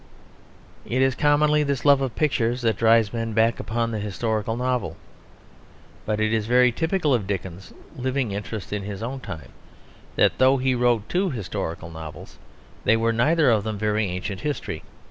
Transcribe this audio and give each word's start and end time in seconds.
It 0.83 0.99
is 1.03 1.13
commonly 1.13 1.61
this 1.61 1.85
love 1.85 2.01
of 2.01 2.15
pictures 2.15 2.61
that 2.63 2.75
drives 2.77 3.13
men 3.13 3.33
back 3.33 3.59
upon 3.59 3.91
the 3.91 3.99
historical 3.99 4.57
novel. 4.57 4.97
But 6.07 6.19
it 6.19 6.33
is 6.33 6.47
very 6.47 6.71
typical 6.71 7.13
of 7.13 7.27
Dickens's 7.27 7.71
living 7.95 8.31
interest 8.31 8.73
in 8.73 8.81
his 8.81 9.03
own 9.03 9.19
time, 9.19 9.49
that 10.15 10.39
though 10.39 10.57
he 10.57 10.73
wrote 10.73 11.07
two 11.07 11.29
historical 11.29 11.91
novels 11.91 12.39
they 12.83 12.97
were 12.97 13.13
neither 13.13 13.51
of 13.51 13.63
them 13.63 13.75
of 13.75 13.79
very 13.81 14.07
ancient 14.07 14.41
history. 14.41 14.81